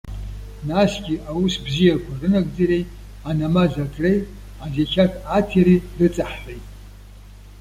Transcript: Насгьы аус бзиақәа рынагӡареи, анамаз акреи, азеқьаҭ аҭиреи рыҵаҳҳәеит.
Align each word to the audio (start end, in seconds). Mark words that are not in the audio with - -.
Насгьы 0.69 1.15
аус 1.29 1.55
бзиақәа 1.65 2.11
рынагӡареи, 2.21 2.85
анамаз 3.29 3.73
акреи, 3.83 4.19
азеқьаҭ 4.63 5.11
аҭиреи 5.37 5.79
рыҵаҳҳәеит. 5.97 6.65